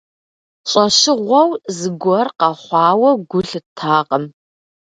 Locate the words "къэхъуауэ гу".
2.39-3.39